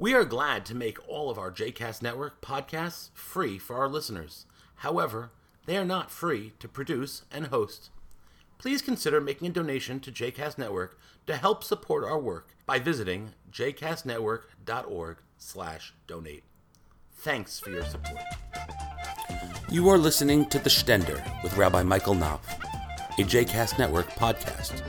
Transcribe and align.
We 0.00 0.14
are 0.14 0.24
glad 0.24 0.64
to 0.64 0.74
make 0.74 0.96
all 1.06 1.28
of 1.28 1.38
our 1.38 1.52
JCast 1.52 2.00
Network 2.00 2.40
podcasts 2.40 3.10
free 3.12 3.58
for 3.58 3.76
our 3.76 3.86
listeners. 3.86 4.46
However, 4.76 5.30
they 5.66 5.76
are 5.76 5.84
not 5.84 6.10
free 6.10 6.54
to 6.58 6.68
produce 6.68 7.24
and 7.30 7.48
host. 7.48 7.90
Please 8.56 8.80
consider 8.80 9.20
making 9.20 9.48
a 9.48 9.52
donation 9.52 10.00
to 10.00 10.10
JCast 10.10 10.56
Network 10.56 10.98
to 11.26 11.36
help 11.36 11.62
support 11.62 12.02
our 12.02 12.18
work 12.18 12.56
by 12.64 12.78
visiting 12.78 13.34
jcastnetwork.org 13.52 15.18
slash 15.36 15.92
donate. 16.06 16.44
Thanks 17.16 17.60
for 17.60 17.68
your 17.68 17.84
support. 17.84 18.22
You 19.68 19.86
are 19.90 19.98
listening 19.98 20.46
to 20.46 20.58
The 20.58 20.70
Stender 20.70 21.22
with 21.42 21.58
Rabbi 21.58 21.82
Michael 21.82 22.14
Knopf, 22.14 22.58
a 23.18 23.22
JCast 23.22 23.78
Network 23.78 24.08
podcast. 24.12 24.80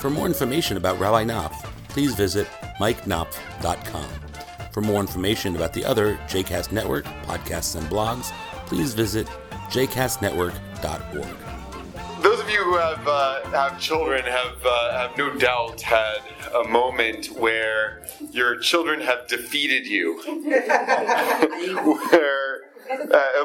For 0.00 0.08
more 0.08 0.24
information 0.24 0.78
about 0.78 0.98
Rabbi 0.98 1.24
Knopf, 1.24 1.70
please 1.90 2.14
visit 2.14 2.46
mikeknopf.com. 2.80 4.27
For 4.72 4.80
more 4.80 5.00
information 5.00 5.56
about 5.56 5.72
the 5.72 5.84
other 5.84 6.16
JCast 6.28 6.72
Network 6.72 7.04
podcasts 7.26 7.76
and 7.76 7.86
blogs, 7.88 8.32
please 8.66 8.94
visit 8.94 9.26
jcastnetwork.org. 9.68 11.36
Those 12.22 12.40
of 12.40 12.50
you 12.50 12.64
who 12.64 12.76
have 12.76 13.06
uh, 13.06 13.44
have 13.50 13.78
children 13.80 14.24
have 14.24 14.56
uh, 14.64 14.92
have 14.98 15.16
no 15.16 15.34
doubt 15.36 15.80
had 15.80 16.18
a 16.54 16.68
moment 16.68 17.26
where 17.38 18.02
your 18.32 18.58
children 18.58 19.00
have 19.00 19.28
defeated 19.28 19.86
you, 19.86 20.18
where 22.10 22.58
uh, 22.90 23.16
uh, 23.16 23.44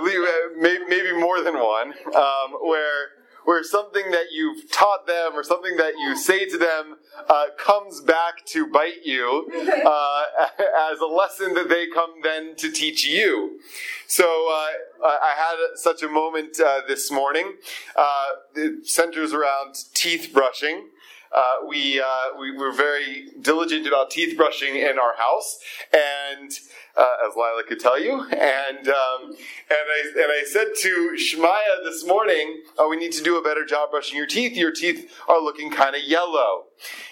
maybe, 0.57 0.79
maybe 0.87 1.11
more 1.13 1.41
than 1.41 1.55
one, 1.55 1.93
um, 2.15 2.53
where 2.61 3.09
where 3.45 3.63
something 3.63 4.11
that 4.11 4.27
you've 4.31 4.71
taught 4.71 5.05
them 5.07 5.33
or 5.33 5.43
something 5.43 5.77
that 5.77 5.93
you 5.97 6.15
say 6.15 6.47
to 6.47 6.57
them 6.57 6.97
uh, 7.29 7.45
comes 7.57 8.01
back 8.01 8.45
to 8.45 8.67
bite 8.67 9.05
you 9.05 9.49
uh, 9.85 10.23
as 10.91 10.99
a 10.99 11.05
lesson 11.05 11.53
that 11.53 11.69
they 11.69 11.87
come 11.87 12.21
then 12.23 12.55
to 12.55 12.71
teach 12.71 13.05
you. 13.05 13.59
So 14.07 14.23
uh, 14.23 15.07
I 15.07 15.33
had 15.35 15.77
such 15.77 16.03
a 16.03 16.07
moment 16.07 16.59
uh, 16.59 16.81
this 16.87 17.11
morning. 17.11 17.55
Uh, 17.95 18.25
it 18.55 18.87
centers 18.87 19.33
around 19.33 19.75
teeth 19.93 20.31
brushing. 20.33 20.89
Uh, 21.33 21.65
we, 21.67 21.99
uh, 21.99 22.37
we 22.39 22.55
were 22.55 22.71
very 22.71 23.29
diligent 23.41 23.87
about 23.87 24.11
teeth 24.11 24.37
brushing 24.37 24.75
in 24.75 24.99
our 24.99 25.15
house, 25.17 25.57
and 25.91 26.51
uh, 26.95 27.27
as 27.27 27.35
Lila 27.35 27.63
could 27.67 27.79
tell 27.79 27.99
you, 27.99 28.21
and 28.21 28.87
um, 28.87 29.21
and 29.23 29.35
I 29.71 30.11
and 30.15 30.31
I 30.31 30.43
said 30.45 30.67
to 30.81 31.15
Shmaya 31.17 31.83
this 31.83 32.05
morning, 32.05 32.61
"Oh, 32.77 32.87
we 32.89 32.97
need 32.97 33.13
to 33.13 33.23
do 33.23 33.37
a 33.37 33.41
better 33.41 33.65
job 33.65 33.89
brushing 33.91 34.15
your 34.17 34.27
teeth. 34.27 34.55
Your 34.55 34.71
teeth 34.71 35.11
are 35.27 35.41
looking 35.41 35.71
kind 35.71 35.95
of 35.95 36.03
yellow." 36.03 36.65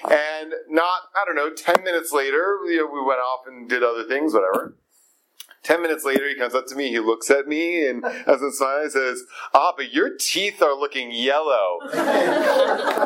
And 0.04 0.54
not 0.70 1.10
I 1.16 1.26
don't 1.26 1.36
know, 1.36 1.50
ten 1.52 1.84
minutes 1.84 2.12
later, 2.12 2.60
you 2.66 2.78
know, 2.78 2.92
we 2.94 3.02
went 3.02 3.22
off 3.22 3.48
and 3.48 3.68
did 3.68 3.84
other 3.84 4.04
things, 4.04 4.34
whatever. 4.34 4.76
Ten 5.64 5.84
minutes 5.84 6.04
later, 6.04 6.28
he 6.28 6.36
comes 6.36 6.56
up 6.56 6.66
to 6.68 6.76
me. 6.76 6.90
He 6.90 7.00
looks 7.00 7.30
at 7.30 7.48
me 7.48 7.88
and 7.88 8.04
as 8.04 8.42
a 8.42 8.50
he 8.84 8.90
says, 8.90 9.24
"Ah, 9.54 9.74
but 9.76 9.94
your 9.94 10.10
teeth 10.18 10.62
are 10.62 10.74
looking 10.74 11.12
yellow." 11.12 11.80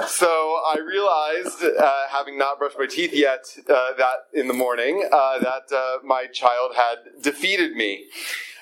so 0.08 0.28
I 0.28 0.78
realized, 0.86 1.64
uh, 1.64 2.03
having 2.09 2.38
not 2.38 2.58
brushed 2.58 2.80
my 2.80 2.86
teeth 2.86 3.14
yet, 3.14 3.45
uh, 3.70 3.94
that 3.98 4.28
in 4.33 4.48
the 4.48 4.53
morning, 4.53 5.08
uh, 5.11 5.39
that 5.39 5.76
uh, 5.76 5.98
my 6.06 6.28
child 6.28 6.76
had 6.76 7.22
defeated 7.22 7.76
me. 7.76 8.06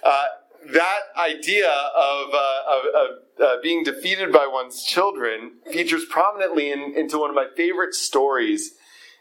Uh, 0.04 0.26
that 0.72 1.02
idea 1.18 1.70
of, 1.70 2.34
uh, 2.34 2.62
of, 2.70 3.42
of 3.42 3.62
being 3.64 3.84
defeated 3.84 4.32
by 4.32 4.48
one's 4.48 4.84
children 4.84 5.54
features 5.72 6.06
prominently 6.06 6.72
in, 6.72 6.94
into 6.96 7.20
one 7.20 7.30
of 7.30 7.36
my 7.36 7.48
favorite 7.56 7.94
stories 7.94 8.76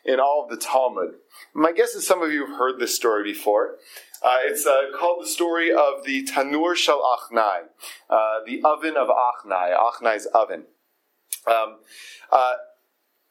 in 0.05 0.21
all 0.21 0.45
of 0.45 0.51
the 0.51 0.57
Talmud. 0.57 1.15
My 1.55 1.73
guess 1.73 1.95
is 1.95 2.07
some 2.07 2.23
of 2.23 2.33
you 2.33 2.47
have 2.47 2.57
heard 2.57 2.79
this 2.79 2.95
story 2.95 3.25
before. 3.25 3.77
Uh, 4.23 4.39
it's 4.45 4.67
uh, 4.67 4.97
called 4.97 5.23
the 5.23 5.29
story 5.29 5.73
of 5.73 6.05
the 6.05 6.25
Tanur 6.25 6.77
Shel 6.77 7.03
Achnai, 7.03 7.63
uh, 8.09 8.39
the 8.47 8.63
oven 8.65 8.97
of 8.97 9.09
Achnai, 9.09 9.77
Achnai's 9.77 10.27
oven. 10.27 10.65
Um, 11.47 11.79
uh, 12.31 12.53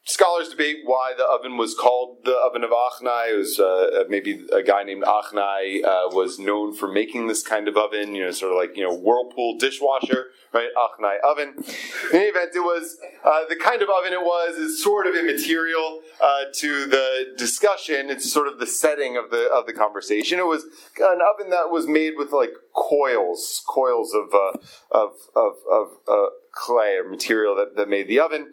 scholars 0.04 0.48
debate 0.48 0.78
why 0.84 1.14
the 1.16 1.24
oven 1.24 1.56
was 1.56 1.74
called 1.74 2.18
the 2.24 2.34
oven 2.34 2.64
of 2.64 2.70
Achnai. 2.70 3.34
It 3.34 3.36
was 3.36 3.58
uh, 3.58 4.04
maybe 4.08 4.44
a 4.52 4.62
guy 4.62 4.82
named 4.82 5.04
Achnai 5.04 5.84
uh, 5.84 6.08
was 6.10 6.38
known 6.38 6.74
for 6.74 6.88
making 6.88 7.28
this 7.28 7.42
kind 7.42 7.68
of 7.68 7.76
oven, 7.76 8.14
you 8.14 8.24
know, 8.24 8.30
sort 8.32 8.52
of 8.52 8.58
like 8.58 8.76
you 8.76 8.82
know 8.82 8.94
Whirlpool 8.94 9.58
dishwasher, 9.58 10.26
right? 10.52 10.68
Achnai 10.76 11.16
oven. 11.24 11.54
In 12.10 12.16
any 12.16 12.26
event, 12.26 12.50
it 12.54 12.60
was 12.60 12.98
uh, 13.24 13.44
the 13.48 13.56
kind 13.56 13.82
of 13.82 13.88
oven 13.88 14.12
it 14.12 14.20
was 14.20 14.56
is 14.56 14.82
sort 14.82 15.06
of 15.06 15.14
immaterial 15.14 16.00
uh, 16.22 16.44
to 16.54 16.86
the 16.86 17.34
discussion. 17.36 18.10
It's 18.10 18.30
sort 18.30 18.48
of 18.48 18.58
the 18.58 18.66
setting 18.66 19.16
of 19.16 19.30
the 19.30 19.48
of 19.52 19.66
the 19.66 19.72
conversation. 19.72 20.38
It 20.38 20.46
was 20.46 20.64
an 21.00 21.20
oven 21.22 21.50
that 21.50 21.70
was 21.70 21.86
made 21.86 22.14
with 22.16 22.32
like 22.32 22.52
coils, 22.74 23.62
coils 23.68 24.14
of 24.14 24.34
uh, 24.34 24.58
of 24.90 25.12
of, 25.36 25.52
of 25.70 25.88
uh, 26.08 26.26
clay 26.52 26.96
or 26.96 27.08
material 27.08 27.56
that, 27.56 27.76
that 27.76 27.88
made 27.88 28.08
the 28.08 28.20
oven, 28.20 28.52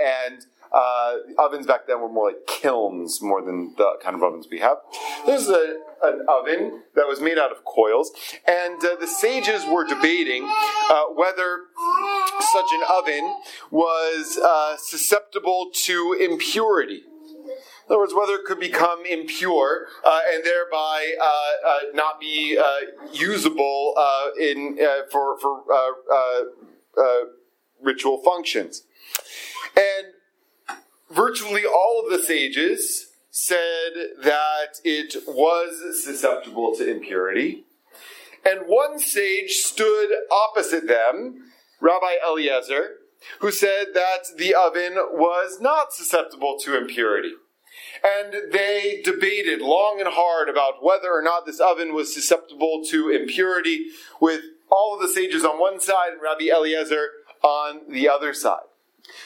and 0.00 0.46
uh, 0.72 1.16
ovens 1.38 1.66
back 1.66 1.86
then 1.86 2.00
were 2.00 2.08
more 2.08 2.28
like 2.28 2.46
kilns 2.46 3.22
more 3.22 3.42
than 3.42 3.74
the 3.76 3.98
kind 4.02 4.16
of 4.16 4.22
ovens 4.22 4.46
we 4.50 4.58
have. 4.60 4.78
There's 5.26 5.48
a, 5.48 5.78
an 6.02 6.26
oven 6.28 6.82
that 6.94 7.06
was 7.06 7.20
made 7.20 7.38
out 7.38 7.52
of 7.52 7.64
coils, 7.64 8.10
and 8.46 8.84
uh, 8.84 8.96
the 9.00 9.06
sages 9.06 9.64
were 9.66 9.84
debating 9.84 10.44
uh, 10.90 11.04
whether 11.14 11.60
such 12.40 12.66
an 12.72 12.82
oven 12.88 13.34
was 13.70 14.38
uh, 14.42 14.76
susceptible 14.78 15.70
to 15.72 16.16
impurity. 16.20 17.02
In 17.86 17.92
other 17.92 18.00
words, 18.00 18.14
whether 18.14 18.34
it 18.34 18.44
could 18.44 18.58
become 18.58 19.06
impure 19.06 19.86
uh, 20.04 20.20
and 20.32 20.44
thereby 20.44 21.14
uh, 21.20 21.68
uh, 21.68 21.78
not 21.94 22.18
be 22.18 22.58
uh, 22.58 23.12
usable 23.12 23.94
uh, 23.96 24.30
in 24.40 24.76
for 25.10 25.38
for 25.38 25.62
ritual 27.80 28.20
functions. 28.24 28.82
And 29.76 30.14
virtually 31.10 31.64
all 31.64 32.02
of 32.04 32.10
the 32.10 32.24
sages 32.24 33.08
said 33.30 33.92
that 34.22 34.80
it 34.84 35.14
was 35.26 36.02
susceptible 36.02 36.74
to 36.76 36.90
impurity. 36.90 37.64
And 38.44 38.60
one 38.66 38.98
sage 38.98 39.52
stood 39.52 40.10
opposite 40.30 40.86
them, 40.86 41.52
Rabbi 41.80 42.14
Eliezer, 42.26 42.96
who 43.40 43.50
said 43.50 43.88
that 43.94 44.24
the 44.36 44.54
oven 44.54 44.94
was 45.12 45.60
not 45.60 45.92
susceptible 45.92 46.58
to 46.60 46.76
impurity. 46.76 47.32
And 48.04 48.52
they 48.52 49.02
debated 49.04 49.60
long 49.60 49.96
and 49.98 50.08
hard 50.10 50.48
about 50.48 50.82
whether 50.82 51.12
or 51.12 51.22
not 51.22 51.44
this 51.44 51.60
oven 51.60 51.94
was 51.94 52.14
susceptible 52.14 52.82
to 52.90 53.10
impurity, 53.10 53.86
with 54.20 54.42
all 54.70 54.94
of 54.94 55.02
the 55.02 55.12
sages 55.12 55.44
on 55.44 55.58
one 55.58 55.80
side 55.80 56.12
and 56.12 56.22
Rabbi 56.22 56.50
Eliezer 56.50 57.08
on 57.42 57.90
the 57.90 58.08
other 58.08 58.32
side. 58.32 58.66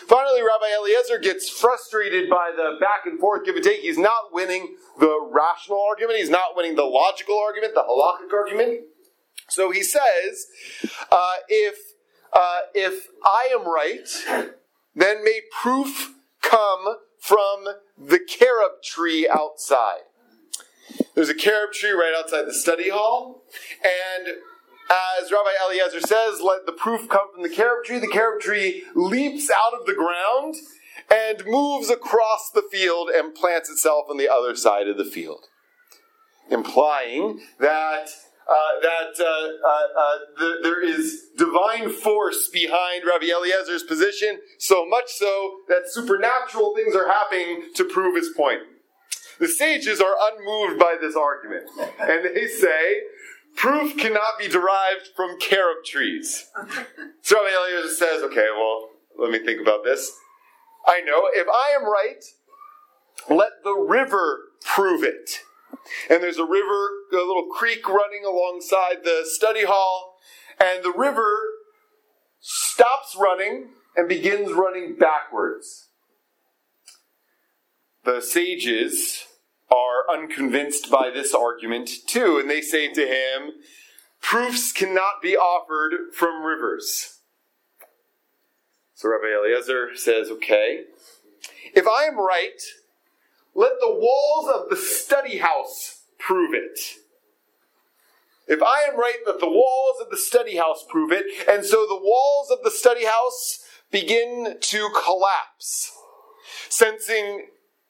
Finally, 0.07 0.43
Rabbi 0.43 0.67
Eliezer 0.77 1.19
gets 1.19 1.49
frustrated 1.49 2.29
by 2.29 2.53
the 2.55 2.77
back 2.81 3.07
and 3.07 3.19
forth 3.19 3.45
give 3.45 3.57
and 3.57 3.65
take. 3.65 3.81
He's 3.81 3.99
not 3.99 4.33
winning 4.33 4.77
the 4.99 5.19
rational 5.31 5.83
argument, 5.89 6.19
he's 6.19 6.31
not 6.31 6.57
winning 6.57 6.77
the 6.77 6.85
logical 6.85 7.39
argument, 7.39 7.75
the 7.75 7.83
halachic 7.83 8.33
argument. 8.33 8.81
So 9.49 9.71
he 9.71 9.83
says, 9.83 10.47
uh, 11.11 11.35
if, 11.49 11.77
uh, 12.33 12.61
if 12.75 13.09
I 13.25 13.51
am 13.53 13.67
right, 13.67 14.09
then 14.95 15.25
may 15.25 15.41
proof 15.63 16.15
come 16.43 16.97
from 17.21 17.65
the 17.99 18.19
carob 18.19 18.83
tree 18.83 19.29
outside. 19.29 20.03
There's 21.15 21.29
a 21.29 21.35
carob 21.35 21.73
tree 21.73 21.91
right 21.91 22.15
outside 22.17 22.47
the 22.47 22.55
study 22.55 22.91
hall, 22.91 23.45
and 23.85 24.37
as 24.91 25.31
Rabbi 25.31 25.51
Eliezer 25.65 26.01
says, 26.01 26.41
let 26.41 26.67
the 26.67 26.73
proof 26.73 27.09
come 27.09 27.33
from 27.33 27.43
the 27.43 27.49
carob 27.49 27.85
tree. 27.85 27.99
The 27.99 28.09
carob 28.09 28.41
tree 28.41 28.85
leaps 28.95 29.51
out 29.51 29.79
of 29.79 29.87
the 29.87 29.95
ground 29.95 30.57
and 31.11 31.45
moves 31.47 31.91
across 31.91 32.51
the 32.51 32.63
field 32.71 33.09
and 33.09 33.35
plants 33.35 33.71
itself 33.71 34.07
on 34.11 34.17
the 34.17 34.29
other 34.29 34.55
side 34.55 34.89
of 34.89 34.97
the 34.97 35.05
field, 35.05 35.47
implying 36.51 37.41
that 37.59 38.09
uh, 38.49 38.81
that 38.83 39.21
uh, 39.21 39.69
uh, 39.69 40.01
uh 40.01 40.19
the, 40.37 40.59
there 40.63 40.85
is 40.85 41.29
divine 41.37 41.89
force 41.89 42.49
behind 42.49 43.05
Rabbi 43.07 43.27
Eliezer's 43.27 43.85
position, 43.85 44.41
so 44.59 44.85
much 44.85 45.11
so 45.11 45.59
that 45.69 45.83
supernatural 45.87 46.75
things 46.75 46.97
are 46.97 47.07
happening 47.07 47.69
to 47.77 47.85
prove 47.85 48.17
his 48.17 48.31
point. 48.37 48.61
The 49.39 49.49
sages 49.49 50.01
are 50.01 50.15
unmoved 50.33 50.81
by 50.81 50.97
this 51.01 51.15
argument, 51.17 51.71
and 52.01 52.25
they 52.25 52.47
say 52.47 53.03
proof 53.57 53.97
cannot 53.97 54.39
be 54.39 54.49
derived 54.49 55.09
from 55.15 55.39
carob 55.39 55.85
trees. 55.85 56.49
so 57.23 57.37
Rabbi 57.37 57.55
Eliezer 57.55 57.95
says, 57.95 58.23
okay, 58.23 58.47
well, 58.57 58.89
let 59.19 59.31
me 59.31 59.45
think 59.45 59.61
about 59.61 59.85
this. 59.85 60.11
I 60.87 61.01
know, 61.03 61.29
if 61.33 61.47
I 61.49 61.75
am 61.77 61.85
right, 61.85 62.25
let 63.29 63.53
the 63.65 63.75
river 63.75 64.41
prove 64.65 65.03
it. 65.03 65.41
And 66.09 66.23
there's 66.23 66.39
a 66.39 66.45
river, 66.45 66.91
a 67.13 67.17
little 67.17 67.49
creek 67.53 67.89
running 67.89 68.25
alongside 68.25 69.05
the 69.05 69.23
study 69.25 69.65
hall, 69.65 70.17
and 70.59 70.83
the 70.83 70.93
river 70.93 71.37
stops 72.41 73.17
running 73.19 73.69
and 73.97 74.09
begins 74.09 74.53
running 74.53 74.97
backwards. 74.97 75.89
The 78.05 78.21
sages 78.21 79.27
are 79.71 80.11
unconvinced 80.13 80.91
by 80.91 81.11
this 81.11 81.35
argument 81.35 81.91
too, 82.07 82.39
and 82.39 82.51
they 82.51 82.61
say 82.61 82.93
to 82.93 83.07
him, 83.07 83.53
Proofs 84.21 84.73
cannot 84.73 85.23
be 85.23 85.37
offered 85.37 86.13
from 86.15 86.43
rivers. 86.43 87.19
So 88.95 89.09
Rabbi 89.09 89.35
Eliezer 89.35 89.97
says, 89.97 90.31
Okay, 90.31 90.85
if 91.75 91.87
I 91.87 92.05
am 92.05 92.19
right, 92.19 92.61
let 93.55 93.73
the 93.81 93.91
walls 93.91 94.49
of 94.49 94.69
the 94.69 94.77
study 94.77 95.39
house 95.39 96.03
prove 96.19 96.55
it. 96.55 96.79
If 98.47 98.63
I 98.63 98.83
am 98.91 98.99
right, 98.99 99.19
let 99.27 99.39
the 99.39 99.49
walls 99.49 100.01
of 100.01 100.11
the 100.11 100.17
study 100.17 100.57
house 100.57 100.85
prove 100.89 101.13
it. 101.13 101.25
And 101.49 101.65
so 101.65 101.87
the 101.87 102.01
walls 102.03 102.51
of 102.51 102.59
the 102.65 102.71
study 102.71 103.07
house 103.07 103.65
begin 103.91 104.57
to 104.61 104.91
collapse. 105.05 105.93
Sensing 106.69 107.47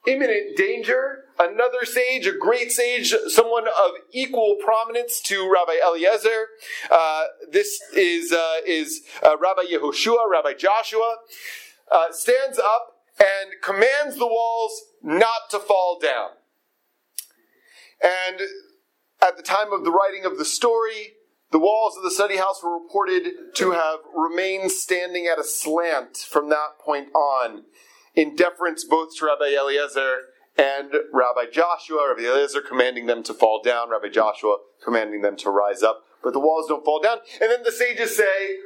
imminent 0.06 0.56
danger, 0.56 1.24
another 1.38 1.84
sage, 1.84 2.26
a 2.26 2.32
great 2.32 2.72
sage, 2.72 3.14
someone 3.28 3.66
of 3.66 3.92
equal 4.12 4.56
prominence 4.62 5.20
to 5.22 5.50
Rabbi 5.50 5.76
Eliezer. 5.84 6.48
Uh, 6.90 7.24
this 7.50 7.80
is, 7.94 8.32
uh, 8.32 8.56
is 8.66 9.02
uh, 9.22 9.36
Rabbi 9.38 9.62
Yehoshua, 9.70 10.30
Rabbi 10.30 10.54
Joshua, 10.54 11.16
uh, 11.92 12.12
stands 12.12 12.58
up 12.58 12.96
and 13.18 13.60
commands 13.62 14.16
the 14.16 14.26
walls 14.26 14.80
not 15.02 15.50
to 15.50 15.58
fall 15.58 15.98
down. 16.00 16.30
And 18.02 18.40
at 19.22 19.36
the 19.36 19.42
time 19.42 19.72
of 19.72 19.84
the 19.84 19.90
writing 19.90 20.24
of 20.24 20.38
the 20.38 20.44
story, 20.44 21.14
the 21.50 21.58
walls 21.58 21.96
of 21.96 22.02
the 22.02 22.10
study 22.10 22.36
house 22.36 22.62
were 22.62 22.78
reported 22.78 23.54
to 23.56 23.72
have 23.72 23.98
remained 24.14 24.70
standing 24.70 25.26
at 25.26 25.38
a 25.38 25.44
slant 25.44 26.16
from 26.16 26.48
that 26.48 26.78
point 26.78 27.08
on, 27.14 27.64
in 28.20 28.36
deference 28.36 28.84
both 28.84 29.16
to 29.16 29.26
Rabbi 29.26 29.54
Eliezer 29.58 30.18
and 30.58 30.92
Rabbi 31.12 31.50
Joshua. 31.50 32.08
Rabbi 32.10 32.28
Eliezer 32.28 32.60
commanding 32.60 33.06
them 33.06 33.22
to 33.22 33.32
fall 33.32 33.62
down, 33.62 33.90
Rabbi 33.90 34.08
Joshua 34.08 34.58
commanding 34.84 35.22
them 35.22 35.36
to 35.38 35.50
rise 35.50 35.82
up. 35.82 36.02
But 36.22 36.34
the 36.34 36.40
walls 36.40 36.66
don't 36.68 36.84
fall 36.84 37.00
down. 37.00 37.18
And 37.40 37.50
then 37.50 37.62
the 37.64 37.72
sages 37.72 38.16
say, 38.16 38.56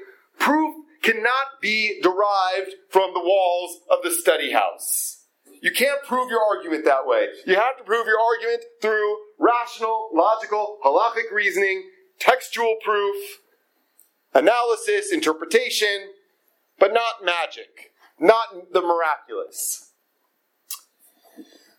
proof 0.40 0.74
cannot 1.02 1.60
be 1.60 2.00
derived 2.02 2.74
from 2.88 3.14
the 3.14 3.20
walls 3.20 3.78
of 3.90 3.98
the 4.02 4.10
study 4.10 4.52
house. 4.52 5.26
You 5.62 5.70
can't 5.70 6.02
prove 6.02 6.30
your 6.30 6.42
argument 6.42 6.84
that 6.84 7.06
way. 7.06 7.28
You 7.46 7.54
have 7.54 7.78
to 7.78 7.84
prove 7.84 8.06
your 8.06 8.18
argument 8.20 8.64
through 8.82 9.16
rational, 9.38 10.10
logical, 10.12 10.78
halachic 10.84 11.32
reasoning, 11.32 11.84
textual 12.18 12.76
proof, 12.84 13.40
analysis, 14.34 15.12
interpretation, 15.12 16.10
but 16.78 16.92
not 16.92 17.24
magic, 17.24 17.92
not 18.18 18.72
the 18.72 18.80
miraculous. 18.80 19.92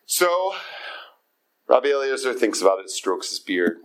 So, 0.05 0.53
Rabbi 1.67 1.87
Eliezer 1.87 2.33
thinks 2.33 2.61
about 2.61 2.79
it, 2.79 2.89
strokes 2.89 3.29
his 3.29 3.39
beard, 3.39 3.77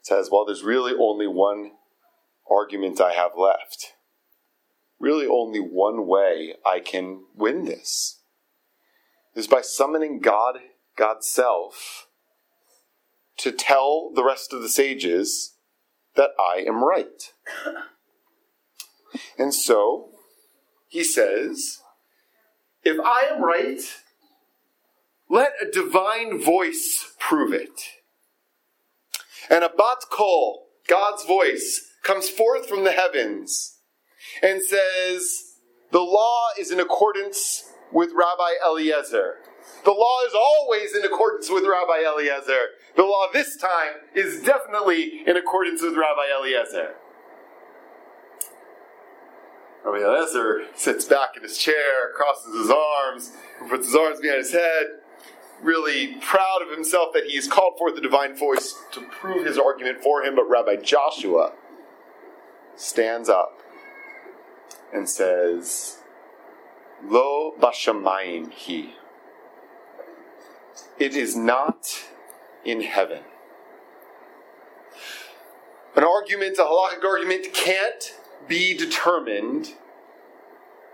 says, 0.00 0.30
Well, 0.30 0.44
there's 0.44 0.62
really 0.62 0.92
only 0.98 1.26
one 1.26 1.72
argument 2.50 3.00
I 3.00 3.12
have 3.12 3.32
left. 3.36 3.94
Really, 4.98 5.26
only 5.26 5.58
one 5.58 6.06
way 6.06 6.54
I 6.64 6.80
can 6.80 7.24
win 7.34 7.64
this 7.64 8.20
is 9.34 9.46
by 9.46 9.60
summoning 9.60 10.20
God, 10.20 10.58
God's 10.96 11.26
self, 11.26 12.06
to 13.38 13.50
tell 13.50 14.12
the 14.14 14.22
rest 14.22 14.52
of 14.52 14.62
the 14.62 14.68
sages 14.68 15.54
that 16.14 16.30
I 16.38 16.60
am 16.66 16.84
right. 16.84 17.32
And 19.38 19.52
so 19.54 20.11
he 20.92 21.02
says, 21.02 21.78
If 22.84 23.00
I 23.02 23.22
am 23.32 23.42
right, 23.42 23.80
let 25.30 25.52
a 25.62 25.70
divine 25.70 26.38
voice 26.38 27.14
prove 27.18 27.54
it. 27.54 27.80
And 29.48 29.64
a 29.64 29.70
bat 29.70 30.04
kol, 30.10 30.66
God's 30.86 31.24
voice, 31.24 31.80
comes 32.02 32.28
forth 32.28 32.68
from 32.68 32.84
the 32.84 32.92
heavens 32.92 33.78
and 34.42 34.60
says, 34.60 35.54
The 35.92 36.00
law 36.00 36.48
is 36.60 36.70
in 36.70 36.78
accordance 36.78 37.64
with 37.90 38.10
Rabbi 38.14 38.52
Eliezer. 38.62 39.36
The 39.86 39.92
law 39.92 40.26
is 40.26 40.34
always 40.34 40.94
in 40.94 41.06
accordance 41.06 41.48
with 41.48 41.64
Rabbi 41.64 42.06
Eliezer. 42.06 42.66
The 42.96 43.04
law 43.04 43.28
this 43.32 43.56
time 43.56 43.94
is 44.14 44.42
definitely 44.42 45.22
in 45.26 45.38
accordance 45.38 45.80
with 45.80 45.94
Rabbi 45.94 46.26
Eliezer. 46.38 46.96
Rabbi 49.84 50.04
Eliezer 50.04 50.66
sits 50.76 51.04
back 51.04 51.36
in 51.36 51.42
his 51.42 51.58
chair, 51.58 52.10
crosses 52.14 52.56
his 52.56 52.70
arms, 52.70 53.32
puts 53.68 53.86
his 53.86 53.96
arms 53.96 54.20
behind 54.20 54.38
his 54.38 54.52
head, 54.52 54.86
really 55.60 56.14
proud 56.20 56.60
of 56.62 56.70
himself 56.70 57.12
that 57.14 57.24
he's 57.24 57.48
called 57.48 57.76
forth 57.78 57.96
the 57.96 58.00
divine 58.00 58.36
voice 58.36 58.74
to 58.92 59.00
prove 59.00 59.44
his 59.44 59.58
argument 59.58 60.02
for 60.02 60.22
him. 60.22 60.36
But 60.36 60.48
Rabbi 60.48 60.76
Joshua 60.76 61.52
stands 62.76 63.28
up 63.28 63.60
and 64.92 65.08
says, 65.08 65.98
Lo 67.04 67.52
bashamayim 67.58 68.52
he. 68.52 68.94
It 70.98 71.16
is 71.16 71.34
not 71.34 72.04
in 72.64 72.82
heaven. 72.82 73.22
An 75.96 76.04
argument, 76.04 76.56
a 76.58 76.62
halachic 76.62 77.04
argument, 77.04 77.52
can't 77.52 78.14
be 78.48 78.74
determined 78.74 79.74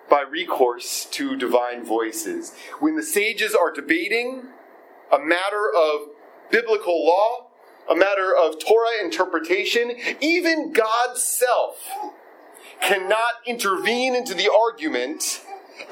by 0.09 0.23
recourse 0.23 1.07
to 1.13 1.37
divine 1.37 1.85
voices. 1.85 2.55
When 2.81 2.97
the 2.97 3.03
sages 3.03 3.55
are 3.55 3.73
debating 3.73 4.45
a 5.13 5.19
matter 5.19 5.71
of 5.77 6.09
biblical 6.51 7.07
law, 7.07 7.49
a 7.91 7.95
matter 7.95 8.35
of 8.35 8.59
Torah 8.59 9.03
interpretation, 9.03 9.93
even 10.21 10.73
God's 10.73 11.23
self 11.23 11.77
cannot 12.81 13.33
intervene 13.47 14.15
into 14.15 14.35
the 14.35 14.51
argument 14.51 15.43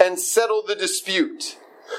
and 0.01 0.19
settle 0.19 0.63
the 0.67 0.75
dispute. 0.75 1.57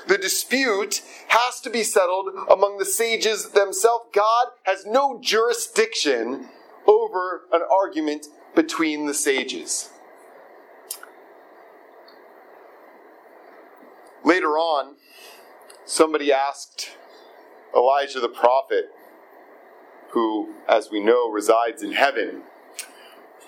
The 0.07 0.17
dispute 0.17 1.01
has 1.29 1.61
to 1.61 1.69
be 1.69 1.83
settled 1.83 2.29
among 2.49 2.77
the 2.77 2.85
sages 2.85 3.49
themselves. 3.49 4.05
God 4.13 4.47
has 4.63 4.85
no 4.85 5.19
jurisdiction 5.21 6.49
over 6.85 7.43
an 7.51 7.61
argument 7.81 8.27
between 8.57 9.05
the 9.05 9.13
sages. 9.13 9.91
Later 14.25 14.57
on, 14.57 14.95
somebody 15.85 16.33
asked 16.33 16.97
Elijah 17.75 18.19
the 18.19 18.27
prophet, 18.27 18.85
who, 20.09 20.55
as 20.67 20.89
we 20.91 20.99
know, 20.99 21.29
resides 21.29 21.83
in 21.83 21.91
heaven, 21.91 22.41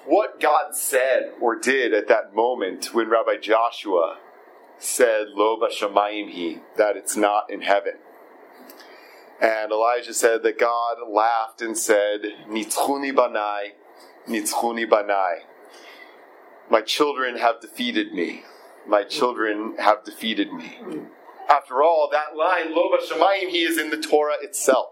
what 0.06 0.39
God 0.39 0.75
said 0.75 1.32
or 1.42 1.56
did 1.56 1.92
at 1.92 2.08
that 2.08 2.36
moment 2.36 2.94
when 2.94 3.10
Rabbi 3.10 3.38
Joshua 3.42 4.20
said, 4.78 5.30
Lo 5.34 5.60
he, 6.28 6.60
that 6.78 6.96
it's 6.96 7.18
not 7.18 7.50
in 7.50 7.62
heaven. 7.62 7.96
And 9.42 9.72
Elijah 9.72 10.13
said 10.13 10.44
that 10.44 10.60
God 10.60 10.98
laughed 11.10 11.63
and 11.63 11.75
said, 11.75 12.22
Nitzchuni 12.48 13.12
banai, 13.12 13.72
nitzchuni 14.29 14.88
banai. 14.88 15.39
My 16.69 16.81
children 16.81 17.38
have 17.38 17.62
defeated 17.62 18.13
me. 18.13 18.43
My 18.88 19.03
children 19.03 19.75
have 19.77 20.03
defeated 20.03 20.53
me. 20.53 20.77
After 21.50 21.81
all, 21.81 22.09
that 22.12 22.38
line, 22.38 22.75
Lo 22.75 22.89
bashamayim 22.89 23.50
he, 23.50 23.63
is 23.63 23.77
in 23.79 23.89
the 23.89 23.98
Torah 23.98 24.36
itself. 24.41 24.91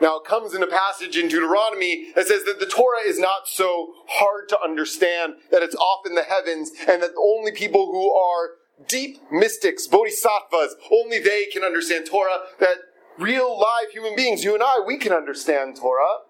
Now, 0.00 0.16
it 0.16 0.24
comes 0.24 0.54
in 0.54 0.62
a 0.62 0.66
passage 0.66 1.18
in 1.18 1.28
Deuteronomy 1.28 2.10
that 2.14 2.26
says 2.26 2.44
that 2.44 2.58
the 2.58 2.66
Torah 2.66 3.02
is 3.04 3.18
not 3.18 3.46
so 3.46 3.92
hard 4.08 4.48
to 4.48 4.58
understand, 4.58 5.34
that 5.50 5.62
it's 5.62 5.74
off 5.74 6.06
in 6.06 6.14
the 6.14 6.22
heavens, 6.22 6.70
and 6.88 7.02
that 7.02 7.10
only 7.18 7.52
people 7.52 7.92
who 7.92 8.10
are 8.10 8.52
deep 8.88 9.18
mystics, 9.30 9.86
bodhisattvas, 9.86 10.76
only 10.90 11.18
they 11.18 11.46
can 11.52 11.62
understand 11.62 12.06
Torah, 12.06 12.38
that 12.60 12.76
real 13.18 13.58
live 13.58 13.92
human 13.92 14.16
beings, 14.16 14.42
you 14.42 14.54
and 14.54 14.62
I, 14.62 14.80
we 14.86 14.96
can 14.96 15.12
understand 15.12 15.76
Torah. 15.76 16.20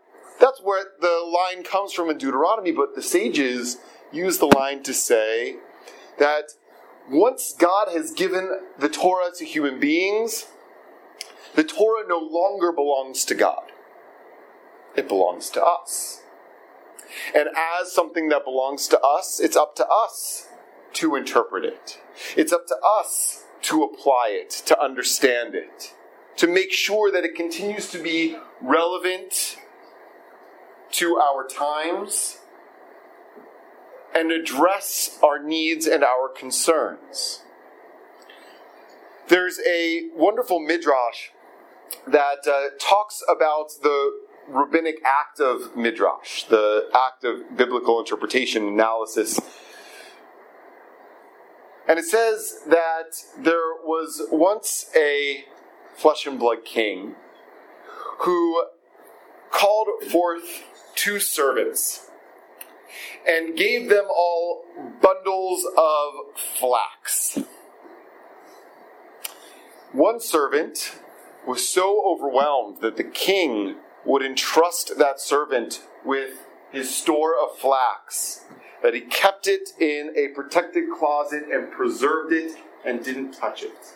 That's 0.41 0.61
where 0.63 0.85
the 1.01 1.23
line 1.31 1.63
comes 1.63 1.93
from 1.93 2.09
in 2.09 2.17
Deuteronomy, 2.17 2.73
but 2.73 2.95
the 2.95 3.03
sages 3.03 3.77
use 4.11 4.39
the 4.39 4.47
line 4.47 4.83
to 4.85 4.95
say 4.95 5.57
that 6.19 6.55
once 7.11 7.55
God 7.57 7.89
has 7.93 8.13
given 8.13 8.61
the 8.79 8.89
Torah 8.89 9.31
to 9.37 9.45
human 9.45 9.79
beings, 9.79 10.47
the 11.55 11.65
Torah 11.65 12.09
no 12.09 12.19
longer 12.19 12.73
belongs 12.73 13.25
to 13.27 13.35
God. 13.35 13.73
It 14.97 15.09
belongs 15.09 15.51
to 15.51 15.63
us. 15.63 16.23
And 17.35 17.49
as 17.81 17.93
something 17.93 18.29
that 18.29 18.45
belongs 18.45 18.89
to 18.89 19.01
us, 19.01 19.41
it's 19.41 19.57
up 19.57 19.77
to 19.77 19.87
us 19.87 20.49
to 20.95 21.17
interpret 21.17 21.65
it. 21.65 22.01
It's 22.37 22.53
up 22.53 22.67
to 22.69 22.77
us 23.01 23.45
to 23.63 23.83
apply 23.83 24.29
it, 24.31 24.51
to 24.67 24.81
understand 24.81 25.55
it, 25.55 25.95
to 26.37 26.47
make 26.47 26.73
sure 26.73 27.11
that 27.11 27.25
it 27.25 27.35
continues 27.35 27.91
to 27.91 28.03
be 28.03 28.37
relevant 28.63 29.57
to 30.93 31.17
our 31.17 31.47
times 31.47 32.39
and 34.15 34.33
address 34.33 35.19
our 35.23 35.43
needs 35.43 35.87
and 35.87 36.03
our 36.03 36.29
concerns. 36.29 37.43
There's 39.29 39.61
a 39.67 40.09
wonderful 40.15 40.59
midrash 40.59 41.31
that 42.07 42.47
uh, 42.49 42.77
talks 42.81 43.23
about 43.31 43.71
the 43.83 44.21
rabbinic 44.49 44.97
act 45.05 45.39
of 45.41 45.77
midrash, 45.77 46.45
the 46.45 46.89
act 46.95 47.25
of 47.25 47.57
biblical 47.57 48.01
interpretation 48.01 48.67
analysis. 48.67 49.39
And 51.89 51.99
it 51.99 52.05
says 52.05 52.63
that 52.69 53.23
there 53.39 53.75
was 53.85 54.27
once 54.31 54.91
a 54.97 55.45
flesh 55.95 56.27
and 56.27 56.39
blood 56.39 56.65
king 56.65 57.15
who 58.21 58.65
called 59.51 59.89
forth 60.11 60.65
two 60.95 61.19
servants 61.19 62.11
and 63.27 63.57
gave 63.57 63.89
them 63.89 64.07
all 64.09 64.65
bundles 65.03 65.67
of 65.77 66.39
flax. 66.59 67.39
One 69.93 70.21
servant 70.21 70.99
was 71.47 71.67
so 71.67 72.03
overwhelmed 72.07 72.81
that 72.81 72.97
the 72.97 73.05
king 73.05 73.77
would 74.05 74.23
entrust 74.23 74.99
that 74.99 75.21
servant 75.21 75.83
with 76.05 76.47
his 76.71 76.95
store 76.95 77.35
of 77.43 77.59
flax, 77.59 78.45
that 78.83 78.95
he 78.95 79.01
kept 79.01 79.47
it 79.47 79.71
in 79.79 80.15
a 80.17 80.29
protected 80.35 80.85
closet 80.97 81.45
and 81.53 81.73
preserved 81.73 82.33
it 82.33 82.53
and 82.85 83.05
didn't 83.05 83.33
touch 83.33 83.63
it. 83.63 83.95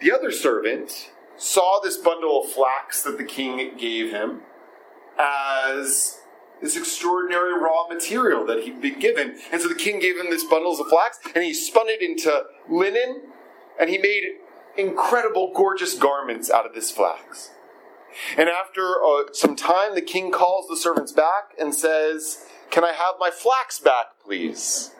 The 0.00 0.12
other 0.12 0.30
servant 0.30 1.10
saw 1.36 1.80
this 1.82 1.96
bundle 1.96 2.42
of 2.42 2.50
flax 2.50 3.02
that 3.02 3.18
the 3.18 3.24
king 3.24 3.76
gave 3.76 4.10
him 4.10 4.40
as 5.18 6.20
this 6.60 6.76
extraordinary 6.76 7.52
raw 7.52 7.86
material 7.88 8.46
that 8.46 8.62
he'd 8.62 8.80
been 8.80 8.98
given. 8.98 9.38
And 9.52 9.60
so 9.60 9.68
the 9.68 9.74
king 9.74 10.00
gave 10.00 10.18
him 10.18 10.30
this 10.30 10.44
bundles 10.44 10.80
of 10.80 10.88
flax, 10.88 11.18
and 11.34 11.44
he 11.44 11.52
spun 11.52 11.88
it 11.88 12.00
into 12.00 12.44
linen, 12.68 13.22
and 13.78 13.90
he 13.90 13.98
made 13.98 14.24
incredible, 14.76 15.52
gorgeous 15.54 15.94
garments 15.98 16.50
out 16.50 16.66
of 16.66 16.74
this 16.74 16.90
flax. 16.90 17.50
And 18.36 18.48
after 18.48 18.96
uh, 19.04 19.24
some 19.32 19.56
time, 19.56 19.94
the 19.94 20.02
king 20.02 20.30
calls 20.30 20.68
the 20.68 20.76
servants 20.76 21.12
back 21.12 21.52
and 21.58 21.74
says, 21.74 22.46
Can 22.70 22.84
I 22.84 22.92
have 22.92 23.16
my 23.18 23.30
flax 23.30 23.78
back, 23.78 24.06
please? 24.24 24.92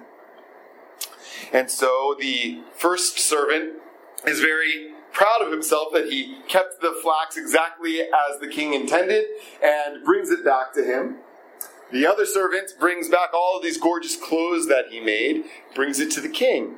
And 1.52 1.71
so 1.71 2.14
the 2.19 2.61
first 2.75 3.19
servant 3.19 3.76
is 4.26 4.40
very 4.40 4.93
proud 5.17 5.41
of 5.41 5.51
himself 5.51 5.89
that 5.95 6.07
he 6.07 6.37
kept 6.47 6.83
the 6.83 6.95
flax 7.03 7.39
exactly 7.39 8.03
as 8.03 8.39
the 8.39 8.47
king 8.47 8.75
intended 8.75 9.25
and 9.63 10.05
brings 10.05 10.31
it 10.31 10.45
back 10.45 10.75
to 10.75 10.85
him. 10.85 11.17
The 11.91 12.07
other 12.07 12.27
servant 12.27 12.73
brings 12.79 13.09
back 13.09 13.31
all 13.33 13.57
of 13.57 13.63
these 13.63 13.79
gorgeous 13.79 14.15
clothes 14.15 14.69
that 14.69 14.89
he 14.91 15.01
made, 15.01 15.45
brings 15.75 16.01
it 16.01 16.11
to 16.13 16.21
the 16.21 16.29
king. 16.29 16.77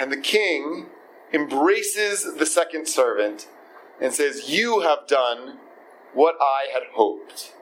And 0.00 0.10
the 0.10 0.16
king 0.16 0.86
embraces 1.30 2.36
the 2.38 2.46
second 2.46 2.88
servant 2.88 3.48
and 4.00 4.14
says, 4.14 4.48
You 4.48 4.80
have 4.80 5.06
done 5.06 5.58
what 6.14 6.36
I 6.40 6.68
had 6.72 6.84
hoped. 6.94 7.52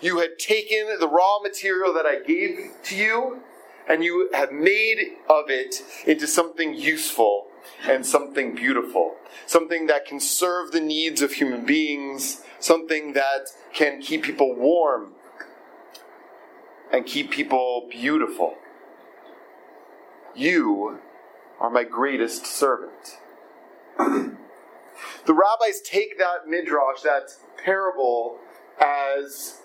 You 0.00 0.20
had 0.20 0.38
taken 0.38 0.86
the 1.00 1.08
raw 1.08 1.40
material 1.40 1.92
that 1.94 2.06
I 2.06 2.20
gave 2.20 2.74
to 2.84 2.94
you, 2.94 3.40
and 3.88 4.04
you 4.04 4.30
have 4.32 4.52
made 4.52 5.16
of 5.28 5.50
it 5.50 5.82
into 6.06 6.28
something 6.28 6.74
useful 6.74 7.49
and 7.86 8.04
something 8.04 8.54
beautiful, 8.54 9.16
something 9.46 9.86
that 9.86 10.06
can 10.06 10.20
serve 10.20 10.72
the 10.72 10.80
needs 10.80 11.22
of 11.22 11.32
human 11.32 11.64
beings, 11.64 12.42
something 12.58 13.12
that 13.14 13.48
can 13.72 14.00
keep 14.00 14.22
people 14.22 14.54
warm 14.54 15.12
and 16.92 17.06
keep 17.06 17.30
people 17.30 17.86
beautiful. 17.90 18.56
You 20.34 20.98
are 21.58 21.70
my 21.70 21.84
greatest 21.84 22.46
servant. 22.46 23.18
the 23.98 24.36
rabbis 25.26 25.80
take 25.84 26.18
that 26.18 26.46
midrash, 26.46 27.02
that 27.02 27.30
parable, 27.62 28.38
as 28.80 29.60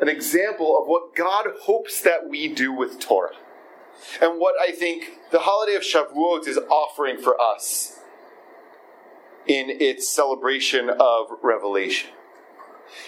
an 0.00 0.08
example 0.08 0.78
of 0.80 0.88
what 0.88 1.14
God 1.14 1.46
hopes 1.62 2.00
that 2.02 2.28
we 2.28 2.48
do 2.48 2.72
with 2.72 2.98
Torah. 2.98 3.36
And 4.20 4.40
what 4.40 4.54
I 4.60 4.72
think 4.72 5.18
the 5.30 5.40
holiday 5.40 5.74
of 5.74 5.82
Shavuot 5.82 6.46
is 6.46 6.58
offering 6.70 7.18
for 7.18 7.40
us 7.40 7.98
in 9.46 9.70
its 9.70 10.08
celebration 10.08 10.90
of 10.90 11.26
Revelation 11.42 12.10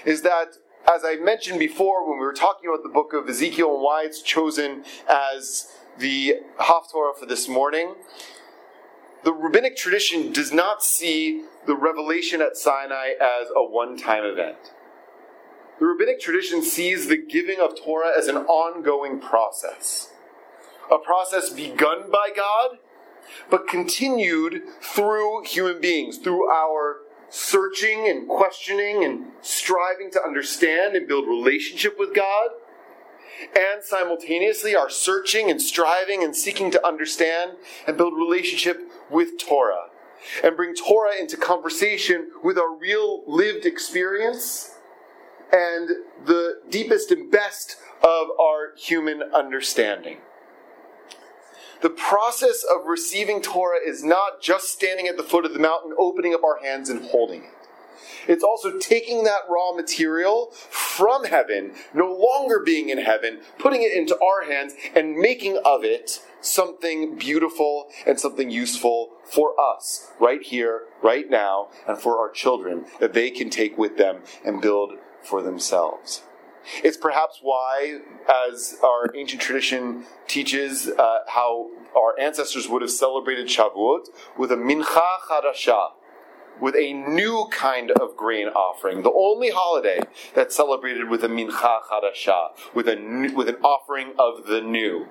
is 0.05 0.23
that, 0.23 0.57
as 0.93 1.03
I 1.05 1.17
mentioned 1.17 1.59
before 1.59 2.09
when 2.09 2.19
we 2.19 2.25
were 2.25 2.33
talking 2.33 2.69
about 2.69 2.83
the 2.83 2.89
book 2.89 3.13
of 3.13 3.29
Ezekiel 3.29 3.75
and 3.75 3.83
why 3.83 4.03
it's 4.05 4.23
chosen 4.23 4.85
as 5.09 5.73
the 5.99 6.37
Haftorah 6.59 7.17
for 7.19 7.27
this 7.27 7.49
morning, 7.49 7.95
the 9.25 9.33
rabbinic 9.33 9.77
tradition 9.77 10.33
does 10.33 10.53
not 10.53 10.85
see 10.85 11.45
the 11.67 11.75
revelation 11.75 12.41
at 12.41 12.57
Sinai 12.57 13.11
as 13.21 13.49
a 13.55 13.65
one 13.65 13.97
time 13.97 14.25
event. 14.25 14.73
The 15.79 15.87
rabbinic 15.87 16.21
tradition 16.21 16.63
sees 16.63 17.09
the 17.09 17.17
giving 17.17 17.61
of 17.61 17.81
Torah 17.81 18.17
as 18.17 18.29
an 18.29 18.37
ongoing 18.37 19.21
process. 19.21 20.13
A 20.91 20.99
process 20.99 21.51
begun 21.51 22.11
by 22.11 22.31
God, 22.35 22.79
but 23.51 23.69
continued 23.69 24.63
through 24.81 25.45
human 25.45 25.81
beings, 25.81 26.19
through 26.19 26.49
our 26.51 26.99
searching 27.31 28.09
and 28.09 28.27
questioning 28.27 29.05
and 29.05 29.27
striving 29.43 30.11
to 30.11 30.23
understand 30.23 30.97
and 30.97 31.07
build 31.07 31.27
relationship 31.27 31.99
with 31.99 32.15
God 32.15 32.51
and 33.57 33.83
simultaneously 33.83 34.75
are 34.75 34.91
searching 34.91 35.51
and 35.51 35.61
striving 35.61 36.25
and 36.25 36.35
seeking 36.35 36.71
to 36.73 36.87
understand 36.87 37.53
and 37.87 37.97
build 37.97 38.15
relationship 38.17 38.81
with 39.11 39.39
Torah 39.39 39.91
and 40.43 40.57
bring 40.57 40.75
Torah 40.75 41.17
into 41.19 41.37
conversation 41.37 42.31
with 42.43 42.59
our 42.59 42.75
real 42.77 43.23
lived 43.27 43.65
experience 43.65 44.75
and 45.53 45.89
the 46.25 46.61
deepest 46.69 47.11
and 47.11 47.31
best 47.31 47.77
of 48.03 48.29
our 48.41 48.75
human 48.77 49.23
understanding. 49.23 50.19
The 51.81 51.91
process 51.91 52.65
of 52.65 52.87
receiving 52.87 53.41
Torah 53.41 53.79
is 53.85 54.03
not 54.03 54.43
just 54.43 54.71
standing 54.71 55.07
at 55.07 55.17
the 55.17 55.23
foot 55.23 55.45
of 55.45 55.53
the 55.53 55.61
mountain, 55.61 55.95
opening 55.99 56.35
up 56.35 56.43
our 56.43 56.59
hands 56.61 56.91
and 56.91 57.05
holding 57.05 57.45
it. 57.45 57.51
It's 58.27 58.45
also 58.45 58.79
taking 58.79 59.25
that 59.25 59.43
raw 59.49 59.73
material 59.73 60.51
from 60.53 61.25
heaven, 61.25 61.73
no 61.95 62.13
longer 62.13 62.61
being 62.61 62.91
in 62.91 62.99
heaven, 62.99 63.41
putting 63.59 63.83
it 63.83 63.93
into 63.93 64.19
our 64.21 64.51
hands, 64.51 64.75
and 64.95 65.17
making 65.17 65.61
of 65.65 65.85
it 65.85 66.23
something 66.41 67.17
beautiful 67.17 67.89
and 68.07 68.21
something 68.21 68.51
useful 68.51 69.13
for 69.25 69.55
us, 69.59 70.11
right 70.21 70.43
here, 70.43 70.83
right 71.03 71.31
now, 71.31 71.69
and 71.87 71.99
for 71.99 72.19
our 72.19 72.31
children, 72.31 72.85
that 73.01 73.15
they 73.15 73.31
can 73.31 73.51
take 73.51 73.79
with 73.79 73.97
them 73.97 74.23
and 74.45 74.61
build 74.61 74.93
for 75.23 75.41
themselves. 75.43 76.23
It's 76.85 76.97
perhaps 76.97 77.41
why, 77.43 78.01
as 78.47 78.79
our 78.83 79.15
ancient 79.15 79.41
tradition 79.43 80.05
teaches, 80.27 80.89
uh, 80.89 81.19
how 81.29 81.71
our 81.97 82.19
ancestors 82.19 82.69
would 82.69 82.83
have 82.83 82.91
celebrated 82.91 83.49
Shavuot 83.49 84.07
with 84.37 84.53
a 84.53 84.57
mincha 84.57 85.03
chadashah, 85.29 85.91
with 86.61 86.75
a 86.75 86.93
new 86.93 87.49
kind 87.51 87.91
of 87.93 88.17
grain 88.17 88.49
offering, 88.49 89.03
the 89.03 89.13
only 89.13 89.51
holiday 89.51 90.01
that's 90.35 90.57
celebrated 90.57 91.09
with 91.09 91.25
a 91.25 91.29
mincha 91.29 91.81
chadashah, 91.91 92.49
with, 92.75 92.89
a, 92.89 93.33
with 93.35 93.49
an 93.49 93.57
offering 93.57 94.13
of 94.19 94.47
the 94.47 94.61
new. 94.61 95.07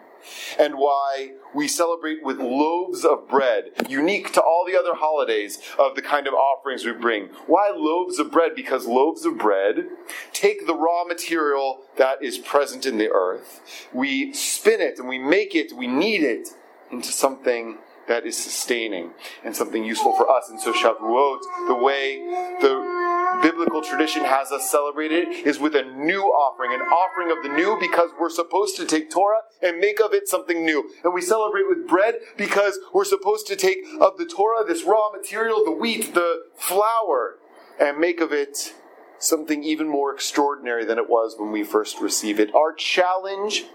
And 0.59 0.75
why 0.75 1.33
we 1.53 1.67
celebrate 1.67 2.23
with 2.23 2.39
loaves 2.39 3.05
of 3.05 3.27
bread, 3.27 3.71
unique 3.89 4.33
to 4.33 4.41
all 4.41 4.65
the 4.65 4.77
other 4.77 4.95
holidays 4.95 5.59
of 5.79 5.95
the 5.95 6.01
kind 6.01 6.27
of 6.27 6.33
offerings 6.33 6.85
we 6.85 6.93
bring. 6.93 7.27
Why 7.47 7.71
loaves 7.75 8.19
of 8.19 8.31
bread? 8.31 8.51
Because 8.55 8.85
loaves 8.85 9.25
of 9.25 9.37
bread 9.37 9.87
take 10.33 10.67
the 10.67 10.75
raw 10.75 11.03
material 11.03 11.81
that 11.97 12.21
is 12.21 12.37
present 12.37 12.85
in 12.85 12.97
the 12.97 13.09
earth, 13.11 13.87
we 13.93 14.33
spin 14.33 14.81
it 14.81 14.99
and 14.99 15.07
we 15.07 15.17
make 15.17 15.55
it, 15.55 15.73
we 15.73 15.87
knead 15.87 16.23
it 16.23 16.49
into 16.91 17.11
something 17.11 17.77
that 18.07 18.25
is 18.25 18.37
sustaining 18.37 19.11
and 19.43 19.55
something 19.55 19.83
useful 19.83 20.15
for 20.15 20.29
us. 20.29 20.49
And 20.49 20.59
so 20.59 20.71
Shavuot, 20.71 21.39
the 21.67 21.75
way 21.75 22.19
the 22.61 23.16
biblical 23.41 23.81
tradition 23.81 24.23
has 24.23 24.51
us 24.51 24.69
celebrate 24.69 25.11
it, 25.11 25.27
is 25.27 25.59
with 25.59 25.75
a 25.75 25.83
new 25.83 26.23
offering, 26.23 26.73
an 26.73 26.81
offering 26.81 27.31
of 27.31 27.43
the 27.43 27.49
new 27.49 27.77
because 27.79 28.09
we're 28.19 28.29
supposed 28.29 28.75
to 28.77 28.85
take 28.85 29.09
Torah 29.09 29.41
and 29.61 29.79
make 29.79 29.99
of 29.99 30.13
it 30.13 30.27
something 30.27 30.65
new. 30.65 30.89
And 31.03 31.13
we 31.13 31.21
celebrate 31.21 31.67
with 31.67 31.87
bread 31.87 32.15
because 32.37 32.79
we're 32.93 33.05
supposed 33.05 33.47
to 33.47 33.55
take 33.55 33.79
of 33.99 34.17
the 34.17 34.25
Torah, 34.25 34.63
this 34.65 34.83
raw 34.83 35.09
material, 35.11 35.63
the 35.63 35.71
wheat, 35.71 36.13
the 36.13 36.43
flour, 36.55 37.37
and 37.79 37.97
make 37.97 38.21
of 38.21 38.31
it 38.31 38.73
something 39.19 39.63
even 39.63 39.87
more 39.87 40.13
extraordinary 40.13 40.85
than 40.85 40.97
it 40.97 41.09
was 41.09 41.35
when 41.37 41.51
we 41.51 41.63
first 41.63 41.99
receive 41.99 42.39
it. 42.39 42.53
Our 42.53 42.73
challenge 42.73 43.65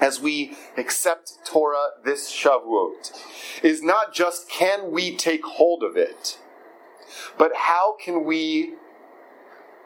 as 0.00 0.20
we 0.20 0.56
accept 0.76 1.38
Torah 1.44 1.88
this 2.04 2.30
Shavuot 2.30 3.12
is 3.62 3.82
not 3.82 4.12
just 4.12 4.48
can 4.48 4.90
we 4.90 5.16
take 5.16 5.44
hold 5.44 5.82
of 5.82 5.96
it, 5.96 6.38
but 7.38 7.52
how 7.54 7.96
can 8.02 8.24
we 8.24 8.74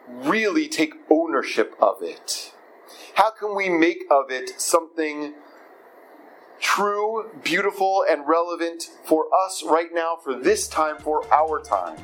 really 0.09 0.67
take 0.67 0.93
ownership 1.09 1.75
of 1.79 2.01
it? 2.01 2.53
How 3.15 3.31
can 3.31 3.55
we 3.55 3.69
make 3.69 4.05
of 4.09 4.31
it 4.31 4.59
something 4.59 5.33
true, 6.59 7.29
beautiful, 7.43 8.05
and 8.09 8.27
relevant 8.27 8.89
for 9.03 9.25
us 9.45 9.63
right 9.63 9.89
now, 9.93 10.17
for 10.21 10.35
this 10.35 10.67
time, 10.67 10.97
for 10.97 11.25
our 11.33 11.61
time. 11.61 11.97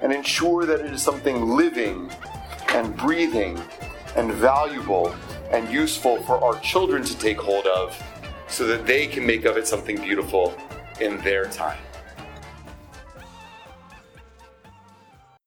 And 0.00 0.12
ensure 0.12 0.66
that 0.66 0.80
it 0.80 0.92
is 0.92 1.02
something 1.02 1.56
living 1.56 2.10
and 2.68 2.96
breathing 2.96 3.60
and 4.16 4.32
valuable 4.32 5.14
and 5.50 5.70
useful 5.72 6.20
for 6.22 6.42
our 6.42 6.58
children 6.60 7.04
to 7.04 7.18
take 7.18 7.38
hold 7.38 7.66
of 7.66 7.96
so 8.48 8.66
that 8.66 8.86
they 8.86 9.06
can 9.06 9.24
make 9.24 9.44
of 9.44 9.56
it 9.56 9.66
something 9.66 9.96
beautiful 9.96 10.54
in 11.00 11.18
their 11.18 11.44
time. 11.46 11.78